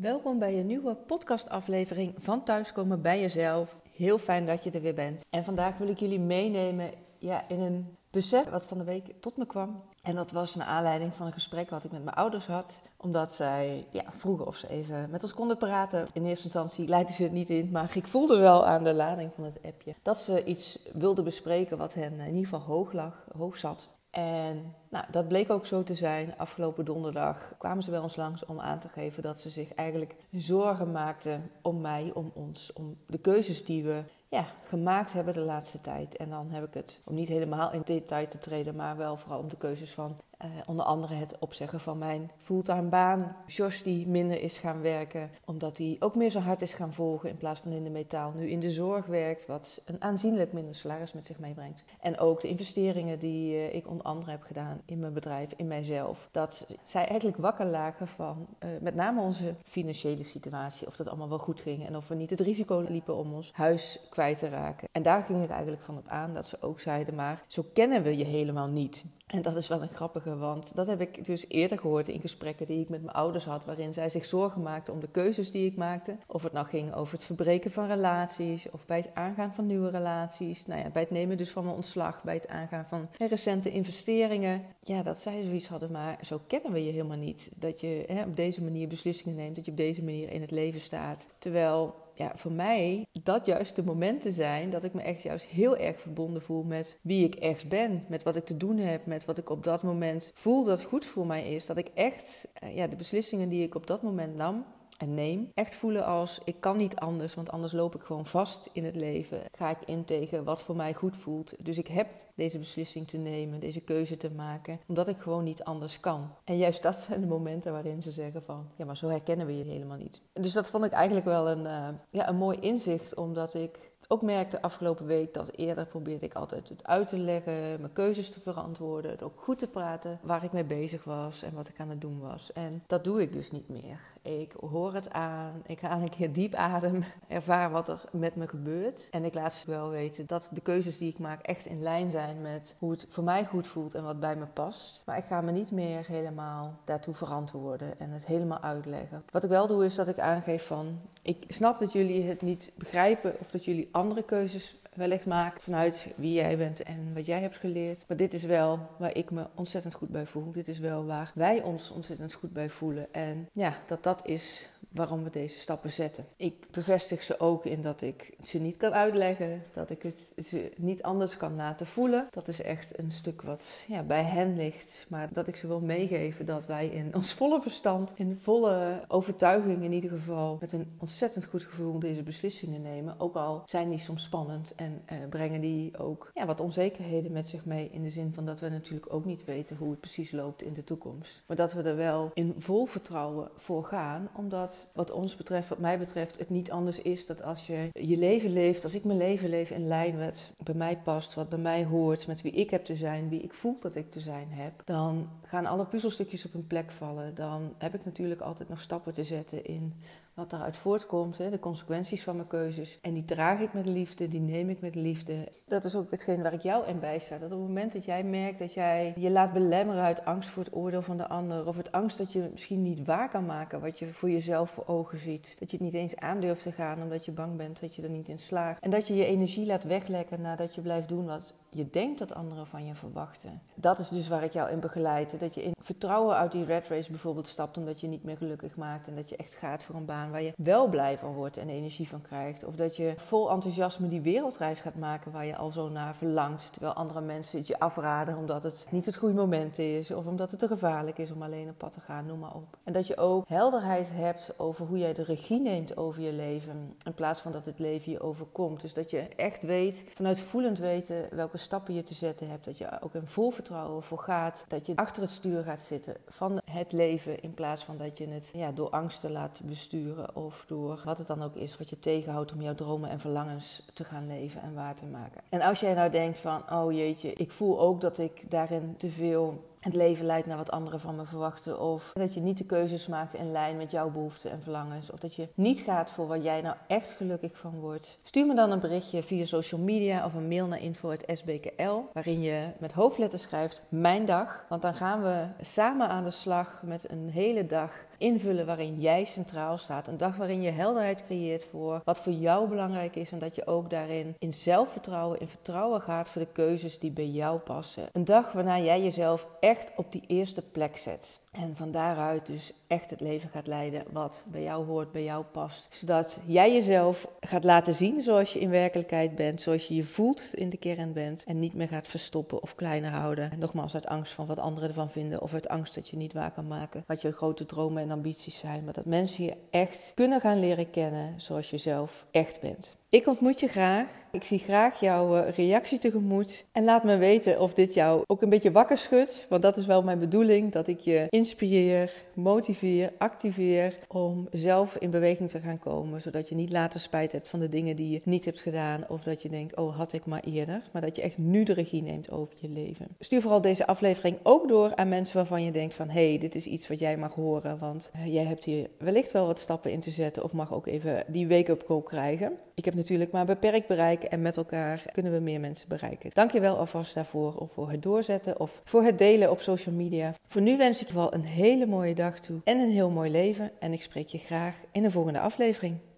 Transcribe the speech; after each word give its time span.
Welkom 0.00 0.38
bij 0.38 0.58
een 0.58 0.66
nieuwe 0.66 0.94
podcastaflevering 0.94 2.14
van 2.16 2.44
Thuiskomen 2.44 3.02
bij 3.02 3.20
Jezelf. 3.20 3.78
Heel 3.90 4.18
fijn 4.18 4.46
dat 4.46 4.64
je 4.64 4.70
er 4.70 4.80
weer 4.80 4.94
bent. 4.94 5.26
En 5.30 5.44
vandaag 5.44 5.78
wil 5.78 5.88
ik 5.88 5.98
jullie 5.98 6.20
meenemen 6.20 6.90
ja, 7.18 7.48
in 7.48 7.60
een 7.60 7.96
besef 8.10 8.50
wat 8.50 8.66
van 8.66 8.78
de 8.78 8.84
week 8.84 9.12
tot 9.20 9.36
me 9.36 9.46
kwam. 9.46 9.82
En 10.02 10.14
dat 10.14 10.30
was 10.30 10.54
naar 10.54 10.66
aanleiding 10.66 11.14
van 11.14 11.26
een 11.26 11.32
gesprek 11.32 11.70
wat 11.70 11.84
ik 11.84 11.90
met 11.90 12.04
mijn 12.04 12.16
ouders 12.16 12.46
had. 12.46 12.80
Omdat 12.96 13.34
zij 13.34 13.86
ja, 13.90 14.04
vroegen 14.08 14.46
of 14.46 14.56
ze 14.56 14.68
even 14.68 15.10
met 15.10 15.22
ons 15.22 15.34
konden 15.34 15.56
praten. 15.56 16.06
In 16.12 16.26
eerste 16.26 16.44
instantie 16.44 16.88
leidden 16.88 17.14
ze 17.14 17.22
het 17.22 17.32
niet 17.32 17.50
in, 17.50 17.70
maar 17.70 17.90
ik 17.94 18.06
voelde 18.06 18.38
wel 18.38 18.66
aan 18.66 18.84
de 18.84 18.94
lading 18.94 19.32
van 19.34 19.44
het 19.44 19.58
appje 19.62 19.94
dat 20.02 20.18
ze 20.18 20.44
iets 20.44 20.78
wilden 20.92 21.24
bespreken 21.24 21.78
wat 21.78 21.94
hen 21.94 22.12
in 22.20 22.26
ieder 22.26 22.48
geval 22.48 22.60
hoog 22.60 22.92
lag, 22.92 23.26
hoog 23.36 23.56
zat. 23.56 23.88
En 24.10 24.74
nou, 24.88 25.04
dat 25.10 25.28
bleek 25.28 25.50
ook 25.50 25.66
zo 25.66 25.82
te 25.82 25.94
zijn. 25.94 26.38
Afgelopen 26.38 26.84
donderdag 26.84 27.54
kwamen 27.58 27.82
ze 27.82 27.90
bij 27.90 27.98
ons 27.98 28.16
langs 28.16 28.44
om 28.44 28.60
aan 28.60 28.78
te 28.78 28.88
geven 28.88 29.22
dat 29.22 29.40
ze 29.40 29.50
zich 29.50 29.74
eigenlijk 29.74 30.14
zorgen 30.30 30.90
maakten 30.90 31.50
om 31.62 31.80
mij, 31.80 32.10
om 32.14 32.30
ons, 32.34 32.72
om 32.72 32.96
de 33.06 33.18
keuzes 33.18 33.64
die 33.64 33.84
we 33.84 34.02
ja, 34.28 34.46
gemaakt 34.64 35.12
hebben 35.12 35.34
de 35.34 35.40
laatste 35.40 35.80
tijd. 35.80 36.16
En 36.16 36.30
dan 36.30 36.50
heb 36.50 36.64
ik 36.64 36.74
het 36.74 37.00
om 37.04 37.14
niet 37.14 37.28
helemaal 37.28 37.72
in 37.72 37.82
detail 37.84 38.26
te 38.26 38.38
treden, 38.38 38.76
maar 38.76 38.96
wel 38.96 39.16
vooral 39.16 39.38
om 39.38 39.48
de 39.48 39.56
keuzes 39.56 39.92
van 39.92 40.18
uh, 40.44 40.50
onder 40.66 40.84
andere 40.84 41.14
het 41.14 41.38
opzeggen 41.38 41.80
van 41.80 41.98
mijn 41.98 42.30
fulltime 42.36 42.88
baan. 42.88 43.36
Jos 43.46 43.82
die 43.82 44.08
minder 44.08 44.42
is 44.42 44.58
gaan 44.58 44.80
werken, 44.80 45.30
omdat 45.44 45.78
hij 45.78 45.96
ook 45.98 46.14
meer 46.14 46.30
zijn 46.30 46.44
hart 46.44 46.62
is 46.62 46.74
gaan 46.74 46.92
volgen 46.92 47.28
in 47.28 47.36
plaats 47.36 47.60
van 47.60 47.72
in 47.72 47.84
de 47.84 47.90
metaal. 47.90 48.32
Nu 48.32 48.48
in 48.48 48.60
de 48.60 48.70
zorg 48.70 49.06
werkt, 49.06 49.46
wat 49.46 49.80
een 49.84 50.02
aanzienlijk 50.02 50.52
minder 50.52 50.74
salaris 50.74 51.12
met 51.12 51.24
zich 51.24 51.38
meebrengt. 51.38 51.84
En 52.00 52.18
ook 52.18 52.40
de 52.40 52.48
investeringen 52.48 53.18
die 53.18 53.54
uh, 53.54 53.74
ik 53.74 53.88
onder 53.88 54.06
andere 54.06 54.30
heb 54.30 54.42
gedaan 54.42 54.80
in 54.84 54.98
mijn 54.98 55.12
bedrijf, 55.12 55.52
in 55.56 55.66
mijzelf. 55.66 56.28
Dat 56.30 56.66
zij 56.84 57.06
eigenlijk 57.06 57.38
wakker 57.38 57.66
lagen 57.66 58.08
van 58.08 58.46
uh, 58.64 58.70
met 58.80 58.94
name 58.94 59.20
onze 59.20 59.54
financiële 59.62 60.24
situatie. 60.24 60.86
Of 60.86 60.96
dat 60.96 61.08
allemaal 61.08 61.28
wel 61.28 61.38
goed 61.38 61.60
ging 61.60 61.86
en 61.86 61.96
of 61.96 62.08
we 62.08 62.14
niet 62.14 62.30
het 62.30 62.40
risico 62.40 62.84
liepen 62.88 63.16
om 63.16 63.34
ons 63.34 63.50
huis 63.54 64.00
kwijt 64.10 64.38
te 64.38 64.48
raken. 64.48 64.88
En 64.92 65.02
daar 65.02 65.22
ging 65.22 65.42
ik 65.42 65.50
eigenlijk 65.50 65.82
van 65.82 65.96
op 65.96 66.08
aan 66.08 66.34
dat 66.34 66.46
ze 66.46 66.62
ook 66.62 66.80
zeiden, 66.80 67.14
maar 67.14 67.42
zo 67.46 67.64
kennen 67.72 68.02
we 68.02 68.16
je 68.16 68.24
helemaal 68.24 68.68
niet. 68.68 69.04
En 69.30 69.42
dat 69.42 69.56
is 69.56 69.68
wel 69.68 69.82
een 69.82 69.94
grappige, 69.94 70.36
want 70.36 70.74
dat 70.74 70.86
heb 70.86 71.00
ik 71.00 71.24
dus 71.24 71.44
eerder 71.48 71.78
gehoord 71.78 72.08
in 72.08 72.20
gesprekken 72.20 72.66
die 72.66 72.80
ik 72.80 72.88
met 72.88 73.02
mijn 73.02 73.16
ouders 73.16 73.44
had, 73.44 73.64
waarin 73.64 73.94
zij 73.94 74.08
zich 74.08 74.24
zorgen 74.24 74.62
maakten 74.62 74.92
om 74.92 75.00
de 75.00 75.08
keuzes 75.10 75.50
die 75.50 75.66
ik 75.66 75.76
maakte. 75.76 76.16
Of 76.26 76.42
het 76.42 76.52
nou 76.52 76.66
ging 76.66 76.94
over 76.94 77.14
het 77.14 77.24
verbreken 77.24 77.70
van 77.70 77.86
relaties, 77.86 78.70
of 78.70 78.86
bij 78.86 78.96
het 78.96 79.10
aangaan 79.14 79.54
van 79.54 79.66
nieuwe 79.66 79.90
relaties. 79.90 80.66
Nou 80.66 80.80
ja, 80.80 80.90
bij 80.90 81.02
het 81.02 81.10
nemen 81.10 81.36
dus 81.36 81.50
van 81.50 81.64
mijn 81.64 81.76
ontslag, 81.76 82.22
bij 82.22 82.34
het 82.34 82.48
aangaan 82.48 82.86
van 82.86 83.08
recente 83.18 83.70
investeringen. 83.70 84.62
Ja, 84.82 85.02
dat 85.02 85.20
zij 85.20 85.42
zoiets 85.42 85.68
hadden, 85.68 85.90
maar 85.90 86.18
zo 86.22 86.40
kennen 86.46 86.72
we 86.72 86.84
je 86.84 86.92
helemaal 86.92 87.16
niet. 87.16 87.50
Dat 87.56 87.80
je 87.80 88.04
hè, 88.06 88.22
op 88.22 88.36
deze 88.36 88.62
manier 88.62 88.88
beslissingen 88.88 89.36
neemt, 89.36 89.56
dat 89.56 89.64
je 89.64 89.70
op 89.70 89.76
deze 89.76 90.02
manier 90.02 90.30
in 90.32 90.40
het 90.40 90.50
leven 90.50 90.80
staat. 90.80 91.28
Terwijl 91.38 91.94
ja, 92.20 92.30
voor 92.34 92.52
mij 92.52 93.06
dat 93.22 93.46
juist 93.46 93.76
de 93.76 93.84
momenten 93.84 94.32
zijn 94.32 94.70
dat 94.70 94.84
ik 94.84 94.92
me 94.92 95.02
echt 95.02 95.22
juist 95.22 95.46
heel 95.46 95.76
erg 95.76 96.00
verbonden 96.00 96.42
voel 96.42 96.62
met 96.62 96.98
wie 97.02 97.24
ik 97.24 97.34
echt 97.34 97.68
ben, 97.68 98.04
met 98.08 98.22
wat 98.22 98.36
ik 98.36 98.44
te 98.44 98.56
doen 98.56 98.76
heb, 98.76 99.06
met 99.06 99.24
wat 99.24 99.38
ik 99.38 99.50
op 99.50 99.64
dat 99.64 99.82
moment 99.82 100.30
voel 100.34 100.64
dat 100.64 100.82
goed 100.82 101.04
voor 101.04 101.26
mij 101.26 101.54
is. 101.54 101.66
Dat 101.66 101.76
ik 101.76 101.90
echt 101.94 102.48
eh, 102.52 102.76
ja, 102.76 102.86
de 102.86 102.96
beslissingen 102.96 103.48
die 103.48 103.62
ik 103.62 103.74
op 103.74 103.86
dat 103.86 104.02
moment 104.02 104.36
nam, 104.36 104.64
en 105.00 105.14
neem. 105.14 105.50
Echt 105.54 105.74
voelen 105.74 106.04
als 106.04 106.40
ik 106.44 106.60
kan 106.60 106.76
niet 106.76 106.96
anders, 106.96 107.34
want 107.34 107.50
anders 107.50 107.72
loop 107.72 107.94
ik 107.94 108.02
gewoon 108.02 108.26
vast 108.26 108.70
in 108.72 108.84
het 108.84 108.96
leven. 108.96 109.42
Ga 109.52 109.70
ik 109.70 109.78
in 109.84 110.04
tegen 110.04 110.44
wat 110.44 110.62
voor 110.62 110.76
mij 110.76 110.94
goed 110.94 111.16
voelt. 111.16 111.54
Dus 111.58 111.78
ik 111.78 111.86
heb 111.86 112.14
deze 112.34 112.58
beslissing 112.58 113.08
te 113.08 113.18
nemen, 113.18 113.60
deze 113.60 113.80
keuze 113.80 114.16
te 114.16 114.30
maken, 114.30 114.80
omdat 114.86 115.08
ik 115.08 115.16
gewoon 115.16 115.44
niet 115.44 115.64
anders 115.64 116.00
kan. 116.00 116.30
En 116.44 116.56
juist 116.56 116.82
dat 116.82 116.98
zijn 116.98 117.20
de 117.20 117.26
momenten 117.26 117.72
waarin 117.72 118.02
ze 118.02 118.12
zeggen 118.12 118.42
van, 118.42 118.68
ja, 118.76 118.84
maar 118.84 118.96
zo 118.96 119.08
herkennen 119.08 119.46
we 119.46 119.58
je 119.58 119.64
helemaal 119.64 119.96
niet. 119.96 120.22
Dus 120.32 120.52
dat 120.52 120.70
vond 120.70 120.84
ik 120.84 120.92
eigenlijk 120.92 121.26
wel 121.26 121.48
een, 121.48 121.64
uh, 121.64 121.88
ja, 122.10 122.28
een 122.28 122.36
mooi 122.36 122.58
inzicht, 122.60 123.14
omdat 123.14 123.54
ik 123.54 123.89
ook 124.12 124.22
merkte 124.22 124.62
afgelopen 124.62 125.06
week 125.06 125.34
dat 125.34 125.50
eerder 125.56 125.86
probeerde 125.86 126.26
ik 126.26 126.34
altijd 126.34 126.68
het 126.68 126.86
uit 126.86 127.08
te 127.08 127.18
leggen, 127.18 127.80
mijn 127.80 127.92
keuzes 127.92 128.30
te 128.30 128.40
verantwoorden, 128.40 129.10
het 129.10 129.22
ook 129.22 129.40
goed 129.40 129.58
te 129.58 129.66
praten 129.66 130.18
waar 130.22 130.44
ik 130.44 130.52
mee 130.52 130.64
bezig 130.64 131.04
was 131.04 131.42
en 131.42 131.54
wat 131.54 131.68
ik 131.68 131.80
aan 131.80 131.88
het 131.88 132.00
doen 132.00 132.20
was. 132.20 132.52
En 132.52 132.82
dat 132.86 133.04
doe 133.04 133.20
ik 133.20 133.32
dus 133.32 133.50
niet 133.50 133.68
meer. 133.68 133.98
Ik 134.22 134.52
hoor 134.70 134.94
het 134.94 135.10
aan, 135.10 135.62
ik 135.66 135.80
haal 135.80 136.00
een 136.00 136.08
keer 136.08 136.32
diep 136.32 136.54
adem, 136.54 137.04
ervaar 137.28 137.70
wat 137.70 137.88
er 137.88 138.04
met 138.12 138.36
me 138.36 138.48
gebeurt. 138.48 139.08
En 139.10 139.24
ik 139.24 139.34
laat 139.34 139.54
ze 139.54 139.70
wel 139.70 139.90
weten 139.90 140.26
dat 140.26 140.50
de 140.52 140.60
keuzes 140.60 140.98
die 140.98 141.10
ik 141.10 141.18
maak 141.18 141.42
echt 141.42 141.66
in 141.66 141.82
lijn 141.82 142.10
zijn 142.10 142.40
met 142.40 142.76
hoe 142.78 142.90
het 142.90 143.06
voor 143.08 143.24
mij 143.24 143.44
goed 143.44 143.66
voelt 143.66 143.94
en 143.94 144.02
wat 144.02 144.20
bij 144.20 144.36
me 144.36 144.46
past. 144.46 145.02
Maar 145.06 145.16
ik 145.16 145.24
ga 145.24 145.40
me 145.40 145.52
niet 145.52 145.70
meer 145.70 146.06
helemaal 146.06 146.78
daartoe 146.84 147.14
verantwoorden 147.14 147.98
en 148.00 148.10
het 148.10 148.26
helemaal 148.26 148.60
uitleggen. 148.60 149.24
Wat 149.30 149.44
ik 149.44 149.50
wel 149.50 149.66
doe 149.66 149.84
is 149.84 149.94
dat 149.94 150.08
ik 150.08 150.18
aangeef 150.18 150.66
van 150.66 151.00
ik 151.22 151.44
snap 151.48 151.78
dat 151.78 151.92
jullie 151.92 152.22
het 152.22 152.42
niet 152.42 152.72
begrijpen 152.74 153.36
of 153.40 153.50
dat 153.50 153.64
jullie 153.64 153.88
andere 154.00 154.22
keuzes 154.22 154.80
wellicht 154.94 155.26
maken 155.26 155.60
vanuit 155.60 156.08
wie 156.16 156.32
jij 156.32 156.56
bent 156.56 156.82
en 156.82 157.14
wat 157.14 157.26
jij 157.26 157.40
hebt 157.40 157.56
geleerd. 157.56 158.04
Maar 158.08 158.16
dit 158.16 158.32
is 158.32 158.44
wel 158.44 158.88
waar 158.98 159.16
ik 159.16 159.30
me 159.30 159.46
ontzettend 159.54 159.94
goed 159.94 160.08
bij 160.08 160.26
voel. 160.26 160.52
Dit 160.52 160.68
is 160.68 160.78
wel 160.78 161.04
waar 161.04 161.32
wij 161.34 161.62
ons 161.62 161.90
ontzettend 161.90 162.34
goed 162.34 162.52
bij 162.52 162.70
voelen. 162.70 163.12
En 163.12 163.48
ja, 163.52 163.76
dat 163.86 164.02
dat 164.02 164.26
is 164.26 164.68
waarom 164.90 165.24
we 165.24 165.30
deze 165.30 165.58
stappen 165.58 165.92
zetten. 165.92 166.26
Ik 166.36 166.54
bevestig 166.70 167.22
ze 167.22 167.40
ook 167.40 167.64
in 167.64 167.80
dat 167.80 168.02
ik 168.02 168.34
ze 168.42 168.58
niet 168.58 168.76
kan 168.76 168.92
uitleggen, 168.92 169.62
dat 169.72 169.90
ik 169.90 170.02
het 170.02 170.46
ze 170.46 170.72
niet 170.76 171.02
anders 171.02 171.36
kan 171.36 171.56
laten 171.56 171.86
voelen. 171.86 172.28
Dat 172.30 172.48
is 172.48 172.62
echt 172.62 172.98
een 172.98 173.12
stuk 173.12 173.42
wat 173.42 173.84
ja, 173.88 174.02
bij 174.02 174.22
hen 174.22 174.56
ligt, 174.56 175.06
maar 175.08 175.28
dat 175.32 175.48
ik 175.48 175.56
ze 175.56 175.66
wil 175.66 175.80
meegeven 175.80 176.46
dat 176.46 176.66
wij 176.66 176.86
in 176.86 177.14
ons 177.20 177.32
volle 177.32 177.60
verstand, 177.60 178.12
in 178.16 178.34
volle 178.34 179.04
overtuiging 179.08 179.82
in 179.82 179.92
ieder 179.92 180.10
geval, 180.10 180.56
met 180.60 180.72
een 180.72 180.92
ontzettend 180.98 181.44
goed 181.44 181.62
gevoel 181.62 181.98
deze 181.98 182.22
beslissingen 182.22 182.82
nemen. 182.82 183.20
Ook 183.20 183.34
al 183.36 183.62
zijn 183.66 183.88
die 183.88 183.98
soms 183.98 184.22
spannend 184.22 184.74
en 184.74 185.02
eh, 185.04 185.18
brengen 185.28 185.60
die 185.60 185.98
ook 185.98 186.30
ja, 186.34 186.46
wat 186.46 186.60
onzekerheden 186.60 187.32
met 187.32 187.48
zich 187.48 187.64
mee 187.64 187.90
in 187.92 188.02
de 188.02 188.10
zin 188.10 188.32
van 188.34 188.44
dat 188.44 188.60
we 188.60 188.68
natuurlijk 188.68 189.12
ook 189.12 189.24
niet 189.24 189.44
weten 189.44 189.76
hoe 189.76 189.90
het 189.90 190.00
precies 190.00 190.32
loopt 190.32 190.62
in 190.62 190.72
de 190.72 190.84
toekomst. 190.84 191.42
Maar 191.46 191.56
dat 191.56 191.72
we 191.72 191.82
er 191.82 191.96
wel 191.96 192.30
in 192.34 192.54
vol 192.56 192.84
vertrouwen 192.86 193.50
voor 193.56 193.84
gaan, 193.84 194.30
omdat 194.34 194.79
wat 194.92 195.10
ons 195.10 195.36
betreft, 195.36 195.68
wat 195.68 195.78
mij 195.78 195.98
betreft, 195.98 196.38
het 196.38 196.50
niet 196.50 196.70
anders 196.70 197.02
is 197.02 197.26
dat 197.26 197.42
als 197.42 197.66
je 197.66 197.88
je 197.92 198.18
leven 198.18 198.52
leeft, 198.52 198.84
als 198.84 198.94
ik 198.94 199.04
mijn 199.04 199.18
leven 199.18 199.48
leef 199.48 199.70
in 199.70 199.86
lijn 199.86 200.16
met 200.16 200.50
bij 200.62 200.74
mij 200.74 200.98
past, 200.98 201.34
wat 201.34 201.48
bij 201.48 201.58
mij 201.58 201.84
hoort, 201.84 202.26
met 202.26 202.42
wie 202.42 202.52
ik 202.52 202.70
heb 202.70 202.84
te 202.84 202.94
zijn, 202.94 203.28
wie 203.28 203.40
ik 203.40 203.54
voel 203.54 203.76
dat 203.80 203.94
ik 203.94 204.10
te 204.10 204.20
zijn 204.20 204.48
heb, 204.50 204.82
dan 204.84 205.26
gaan 205.46 205.66
alle 205.66 205.86
puzzelstukjes 205.86 206.46
op 206.46 206.52
hun 206.52 206.66
plek 206.66 206.90
vallen. 206.90 207.34
Dan 207.34 207.74
heb 207.78 207.94
ik 207.94 208.04
natuurlijk 208.04 208.40
altijd 208.40 208.68
nog 208.68 208.80
stappen 208.80 209.12
te 209.12 209.24
zetten 209.24 209.64
in 209.64 209.94
wat 210.40 210.50
daaruit 210.50 210.76
voortkomt, 210.76 211.38
hè, 211.38 211.50
de 211.50 211.58
consequenties 211.58 212.22
van 212.22 212.36
mijn 212.36 212.48
keuzes. 212.48 212.98
En 213.00 213.14
die 213.14 213.24
draag 213.24 213.60
ik 213.60 213.72
met 213.72 213.86
liefde, 213.86 214.28
die 214.28 214.40
neem 214.40 214.68
ik 214.68 214.80
met 214.80 214.94
liefde. 214.94 215.48
Dat 215.66 215.84
is 215.84 215.96
ook 215.96 216.10
hetgeen 216.10 216.42
waar 216.42 216.52
ik 216.52 216.62
jou 216.62 216.86
in 216.86 216.98
bijsta. 217.00 217.38
Dat 217.38 217.52
op 217.52 217.58
het 217.58 217.68
moment 217.68 217.92
dat 217.92 218.04
jij 218.04 218.24
merkt 218.24 218.58
dat 218.58 218.74
jij 218.74 219.12
je 219.16 219.30
laat 219.30 219.52
belemmeren 219.52 220.02
uit 220.02 220.24
angst 220.24 220.48
voor 220.48 220.62
het 220.62 220.74
oordeel 220.74 221.02
van 221.02 221.16
de 221.16 221.28
ander, 221.28 221.66
of 221.66 221.76
het 221.76 221.92
angst 221.92 222.18
dat 222.18 222.32
je 222.32 222.48
misschien 222.50 222.82
niet 222.82 223.04
waar 223.04 223.28
kan 223.28 223.46
maken 223.46 223.80
wat 223.80 223.98
je 223.98 224.06
voor 224.06 224.30
jezelf 224.30 224.70
voor 224.70 224.86
ogen 224.86 225.18
ziet, 225.18 225.56
dat 225.58 225.70
je 225.70 225.76
het 225.76 225.86
niet 225.86 225.94
eens 225.94 226.16
aandurft 226.16 226.62
te 226.62 226.72
gaan 226.72 227.02
omdat 227.02 227.24
je 227.24 227.32
bang 227.32 227.56
bent 227.56 227.80
dat 227.80 227.94
je 227.94 228.02
er 228.02 228.10
niet 228.10 228.28
in 228.28 228.38
slaagt. 228.38 228.82
En 228.82 228.90
dat 228.90 229.06
je 229.06 229.14
je 229.14 229.24
energie 229.24 229.66
laat 229.66 229.84
weglekken 229.84 230.40
nadat 230.40 230.74
je 230.74 230.80
blijft 230.80 231.08
doen 231.08 231.26
wat 231.26 231.54
je 231.70 231.90
denkt 231.90 232.18
dat 232.18 232.34
anderen 232.34 232.66
van 232.66 232.86
je 232.86 232.94
verwachten. 232.94 233.62
Dat 233.74 233.98
is 233.98 234.08
dus 234.08 234.28
waar 234.28 234.42
ik 234.42 234.52
jou 234.52 234.70
in 234.70 234.80
begeleid. 234.80 235.40
Dat 235.40 235.54
je 235.54 235.62
in 235.62 235.72
vertrouwen 235.82 236.36
uit 236.36 236.52
die 236.52 236.64
red 236.64 236.88
race 236.88 237.10
bijvoorbeeld 237.10 237.46
stapt 237.46 237.76
omdat 237.76 238.00
je 238.00 238.06
niet 238.06 238.24
meer 238.24 238.36
gelukkig 238.36 238.76
maakt. 238.76 239.08
En 239.08 239.14
dat 239.14 239.28
je 239.28 239.36
echt 239.36 239.54
gaat 239.54 239.82
voor 239.82 239.94
een 239.94 240.04
baan 240.04 240.29
waar 240.30 240.42
je 240.42 240.52
wel 240.56 240.88
blij 240.88 241.18
van 241.18 241.32
wordt 241.32 241.56
en 241.56 241.68
energie 241.68 242.08
van 242.08 242.22
krijgt. 242.22 242.64
Of 242.64 242.76
dat 242.76 242.96
je 242.96 243.12
vol 243.16 243.50
enthousiasme 243.50 244.08
die 244.08 244.20
wereldreis 244.20 244.80
gaat 244.80 244.94
maken 244.94 245.32
waar 245.32 245.46
je 245.46 245.56
al 245.56 245.70
zo 245.70 245.88
naar 245.88 246.16
verlangt. 246.16 246.72
Terwijl 246.72 246.92
andere 246.92 247.20
mensen 247.20 247.58
het 247.58 247.66
je 247.66 247.78
afraden 247.78 248.36
omdat 248.36 248.62
het 248.62 248.86
niet 248.90 249.06
het 249.06 249.16
goede 249.16 249.34
moment 249.34 249.78
is. 249.78 250.10
Of 250.10 250.26
omdat 250.26 250.50
het 250.50 250.60
te 250.60 250.66
gevaarlijk 250.66 251.18
is 251.18 251.30
om 251.30 251.42
alleen 251.42 251.68
op 251.68 251.78
pad 251.78 251.92
te 251.92 252.00
gaan, 252.00 252.26
noem 252.26 252.38
maar 252.38 252.54
op. 252.54 252.78
En 252.84 252.92
dat 252.92 253.06
je 253.06 253.16
ook 253.16 253.48
helderheid 253.48 254.08
hebt 254.12 254.54
over 254.56 254.86
hoe 254.86 254.98
jij 254.98 255.14
de 255.14 255.22
regie 255.22 255.60
neemt 255.60 255.96
over 255.96 256.22
je 256.22 256.32
leven. 256.32 256.96
In 257.02 257.14
plaats 257.14 257.40
van 257.40 257.52
dat 257.52 257.64
het 257.64 257.78
leven 257.78 258.12
je 258.12 258.20
overkomt. 258.20 258.80
Dus 258.80 258.94
dat 258.94 259.10
je 259.10 259.18
echt 259.18 259.62
weet, 259.62 260.04
vanuit 260.14 260.40
voelend 260.40 260.78
weten 260.78 261.28
welke 261.30 261.58
stappen 261.58 261.94
je 261.94 262.02
te 262.02 262.14
zetten 262.14 262.50
hebt. 262.50 262.64
Dat 262.64 262.78
je 262.78 263.00
ook 263.00 263.14
in 263.14 263.26
vol 263.26 263.50
vertrouwen 263.50 264.02
voor 264.02 264.18
gaat. 264.18 264.64
Dat 264.68 264.86
je 264.86 264.96
achter 264.96 265.22
het 265.22 265.30
stuur 265.30 265.62
gaat 265.62 265.80
zitten 265.80 266.16
van 266.28 266.60
het 266.70 266.92
leven. 266.92 267.42
In 267.42 267.54
plaats 267.54 267.84
van 267.84 267.96
dat 267.96 268.18
je 268.18 268.28
het 268.28 268.50
ja, 268.52 268.72
door 268.72 268.90
angsten 268.90 269.32
laat 269.32 269.60
besturen. 269.64 270.19
Of 270.34 270.64
door 270.66 271.00
wat 271.04 271.18
het 271.18 271.26
dan 271.26 271.42
ook 271.42 271.54
is 271.54 271.78
wat 271.78 271.88
je 271.88 271.98
tegenhoudt 271.98 272.52
om 272.52 272.62
jouw 272.62 272.74
dromen 272.74 273.10
en 273.10 273.20
verlangens 273.20 273.82
te 273.94 274.04
gaan 274.04 274.26
leven 274.26 274.62
en 274.62 274.74
waar 274.74 274.94
te 274.94 275.06
maken. 275.06 275.42
En 275.48 275.60
als 275.60 275.80
jij 275.80 275.94
nou 275.94 276.10
denkt 276.10 276.38
van, 276.38 276.72
oh 276.72 276.92
jeetje, 276.92 277.32
ik 277.32 277.50
voel 277.50 277.80
ook 277.80 278.00
dat 278.00 278.18
ik 278.18 278.50
daarin 278.50 278.94
te 278.96 279.10
veel 279.10 279.69
het 279.80 279.94
leven 279.94 280.26
leidt 280.26 280.46
naar 280.46 280.56
wat 280.56 280.70
anderen 280.70 281.00
van 281.00 281.16
me 281.16 281.24
verwachten. 281.24 281.80
Of 281.80 282.12
dat 282.14 282.34
je 282.34 282.40
niet 282.40 282.58
de 282.58 282.64
keuzes 282.64 283.06
maakt 283.06 283.34
in 283.34 283.52
lijn 283.52 283.76
met 283.76 283.90
jouw 283.90 284.10
behoeften 284.10 284.50
en 284.50 284.62
verlangens. 284.62 285.10
Of 285.10 285.18
dat 285.18 285.34
je 285.34 285.48
niet 285.54 285.80
gaat 285.80 286.10
voor 286.10 286.26
waar 286.26 286.38
jij 286.38 286.60
nou 286.60 286.76
echt 286.86 287.12
gelukkig 287.12 287.58
van 287.58 287.80
wordt. 287.80 288.18
Stuur 288.22 288.46
me 288.46 288.54
dan 288.54 288.70
een 288.70 288.80
berichtje 288.80 289.22
via 289.22 289.44
social 289.44 289.80
media 289.80 290.24
of 290.24 290.34
een 290.34 290.48
mail 290.48 290.66
naar 290.66 290.82
info.sbkl. 290.82 292.02
Waarin 292.12 292.40
je 292.40 292.68
met 292.78 292.92
hoofdletters 292.92 293.42
schrijft 293.42 293.82
mijn 293.88 294.24
dag. 294.24 294.64
Want 294.68 294.82
dan 294.82 294.94
gaan 294.94 295.22
we 295.22 295.46
samen 295.60 296.08
aan 296.08 296.24
de 296.24 296.30
slag 296.30 296.82
met 296.82 297.10
een 297.10 297.30
hele 297.30 297.66
dag 297.66 297.92
invullen 298.18 298.66
waarin 298.66 299.00
jij 299.00 299.24
centraal 299.24 299.78
staat. 299.78 300.08
Een 300.08 300.16
dag 300.16 300.36
waarin 300.36 300.62
je 300.62 300.70
helderheid 300.70 301.24
creëert 301.24 301.64
voor 301.64 302.00
wat 302.04 302.20
voor 302.20 302.32
jou 302.32 302.68
belangrijk 302.68 303.16
is. 303.16 303.32
En 303.32 303.38
dat 303.38 303.54
je 303.54 303.66
ook 303.66 303.90
daarin 303.90 304.34
in 304.38 304.52
zelfvertrouwen, 304.52 305.40
in 305.40 305.48
vertrouwen 305.48 306.00
gaat 306.00 306.28
voor 306.28 306.42
de 306.42 306.52
keuzes 306.52 306.98
die 306.98 307.10
bij 307.10 307.28
jou 307.28 307.58
passen. 307.58 308.08
Een 308.12 308.24
dag 308.24 308.52
waarna 308.52 308.78
jij 308.78 309.02
jezelf 309.02 309.46
echt 309.60 309.69
op 309.96 310.12
die 310.12 310.22
eerste 310.26 310.62
plek 310.62 310.96
zet. 310.96 311.40
En 311.50 311.76
van 311.76 311.90
daaruit 311.90 312.46
dus 312.46 312.72
echt 312.86 313.10
het 313.10 313.20
leven 313.20 313.48
gaat 313.48 313.66
leiden 313.66 314.04
wat 314.12 314.44
bij 314.46 314.62
jou 314.62 314.86
hoort, 314.86 315.12
bij 315.12 315.24
jou 315.24 315.44
past. 315.44 315.88
Zodat 315.90 316.40
jij 316.46 316.72
jezelf 316.72 317.26
gaat 317.40 317.64
laten 317.64 317.94
zien 317.94 318.22
zoals 318.22 318.52
je 318.52 318.60
in 318.60 318.70
werkelijkheid 318.70 319.34
bent, 319.34 319.62
zoals 319.62 319.88
je 319.88 319.94
je 319.94 320.04
voelt 320.04 320.54
in 320.54 320.68
de 320.68 320.76
kern 320.76 321.12
bent. 321.12 321.44
En 321.44 321.58
niet 321.58 321.74
meer 321.74 321.88
gaat 321.88 322.08
verstoppen 322.08 322.62
of 322.62 322.74
kleiner 322.74 323.10
houden. 323.10 323.50
Nogmaals 323.58 323.94
uit 323.94 324.06
angst 324.06 324.32
van 324.32 324.46
wat 324.46 324.58
anderen 324.58 324.88
ervan 324.88 325.10
vinden 325.10 325.42
of 325.42 325.54
uit 325.54 325.68
angst 325.68 325.94
dat 325.94 326.08
je 326.08 326.16
niet 326.16 326.32
waar 326.32 326.52
kan 326.52 326.66
maken 326.66 327.04
wat 327.06 327.20
je 327.20 327.32
grote 327.32 327.66
dromen 327.66 328.02
en 328.02 328.10
ambities 328.10 328.58
zijn. 328.58 328.84
Maar 328.84 328.94
dat 328.94 329.04
mensen 329.04 329.44
je 329.44 329.56
echt 329.70 330.12
kunnen 330.14 330.40
gaan 330.40 330.58
leren 330.58 330.90
kennen 330.90 331.40
zoals 331.40 331.70
je 331.70 331.78
zelf 331.78 332.26
echt 332.30 332.60
bent. 332.60 332.98
Ik 333.10 333.26
ontmoet 333.26 333.60
je 333.60 333.66
graag. 333.66 334.06
Ik 334.32 334.44
zie 334.44 334.58
graag 334.58 335.00
jouw 335.00 335.36
eh, 335.36 335.52
reactie 335.56 335.98
tegemoet. 335.98 336.64
En 336.72 336.84
laat 336.84 337.04
me 337.04 337.16
weten 337.16 337.60
of 337.60 337.74
dit 337.74 337.94
jou 337.94 338.22
ook 338.26 338.42
een 338.42 338.48
beetje 338.48 338.72
wakker 338.72 338.98
schudt. 338.98 339.46
Want 339.48 339.62
dat 339.62 339.76
is 339.76 339.86
wel 339.86 340.02
mijn 340.02 340.18
bedoeling: 340.18 340.72
dat 340.72 340.86
ik 340.86 341.00
je 341.00 341.26
inspireer, 341.28 342.12
motiveer, 342.34 343.12
activeer 343.18 343.98
om 344.08 344.48
zelf 344.52 344.96
in 344.96 345.10
beweging 345.10 345.50
te 345.50 345.60
gaan 345.60 345.78
komen. 345.78 346.22
Zodat 346.22 346.48
je 346.48 346.54
niet 346.54 346.70
later 346.70 347.00
spijt 347.00 347.32
hebt 347.32 347.48
van 347.48 347.60
de 347.60 347.68
dingen 347.68 347.96
die 347.96 348.10
je 348.10 348.20
niet 348.24 348.44
hebt 348.44 348.60
gedaan. 348.60 349.04
Of 349.08 349.22
dat 349.22 349.42
je 349.42 349.48
denkt: 349.48 349.76
oh, 349.76 349.96
had 349.96 350.12
ik 350.12 350.26
maar 350.26 350.42
eerder. 350.44 350.82
Maar 350.92 351.02
dat 351.02 351.16
je 351.16 351.22
echt 351.22 351.38
nu 351.38 351.64
de 351.64 351.72
regie 351.72 352.02
neemt 352.02 352.30
over 352.30 352.54
je 352.60 352.68
leven. 352.68 353.06
Stuur 353.18 353.40
vooral 353.40 353.60
deze 353.60 353.86
aflevering 353.86 354.38
ook 354.42 354.68
door 354.68 354.96
aan 354.96 355.08
mensen 355.08 355.36
waarvan 355.36 355.64
je 355.64 355.70
denkt: 355.70 355.94
van 355.94 356.08
hé, 356.08 356.28
hey, 356.28 356.38
dit 356.38 356.54
is 356.54 356.66
iets 356.66 356.88
wat 356.88 356.98
jij 356.98 357.16
mag 357.16 357.34
horen. 357.34 357.78
Want 357.78 358.10
eh, 358.14 358.34
jij 358.34 358.44
hebt 358.44 358.64
hier 358.64 358.90
wellicht 358.98 359.32
wel 359.32 359.46
wat 359.46 359.58
stappen 359.58 359.92
in 359.92 360.00
te 360.00 360.10
zetten. 360.10 360.44
Of 360.44 360.52
mag 360.52 360.72
ook 360.72 360.86
even 360.86 361.24
die 361.26 361.48
wake-up 361.48 361.84
call 361.86 362.02
krijgen. 362.02 362.58
Ik 362.74 362.84
heb 362.84 362.94
natuurlijk 363.00 363.30
maar 363.30 363.44
beperkt 363.44 363.86
bereik 363.86 364.22
en 364.22 364.42
met 364.42 364.56
elkaar 364.56 365.04
kunnen 365.12 365.32
we 365.32 365.38
meer 365.38 365.60
mensen 365.60 365.88
bereiken. 365.88 366.30
Dankjewel 366.32 366.76
alvast 366.76 367.14
daarvoor 367.14 367.54
of 367.54 367.72
voor 367.72 367.90
het 367.90 368.02
doorzetten 368.02 368.60
of 368.60 368.80
voor 368.84 369.02
het 369.02 369.18
delen 369.18 369.50
op 369.50 369.60
social 369.60 369.94
media. 369.94 370.34
Voor 370.46 370.62
nu 370.62 370.76
wens 370.76 371.00
ik 371.00 371.08
je 371.08 371.14
wel 371.14 371.34
een 371.34 371.44
hele 371.44 371.86
mooie 371.86 372.14
dag 372.14 372.40
toe 372.40 372.60
en 372.64 372.78
een 372.78 372.90
heel 372.90 373.10
mooi 373.10 373.30
leven 373.30 373.70
en 373.78 373.92
ik 373.92 374.02
spreek 374.02 374.28
je 374.28 374.38
graag 374.38 374.76
in 374.92 375.02
de 375.02 375.10
volgende 375.10 375.40
aflevering. 375.40 376.09